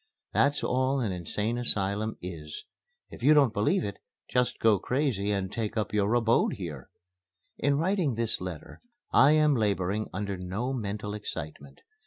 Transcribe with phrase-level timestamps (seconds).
[0.33, 2.65] That's all an Insane Asylum is.
[3.11, 6.89] If you don't believe it, just go crazy and take up your abode here.
[7.59, 11.81] In writing this letter I am laboring under no mental excitement.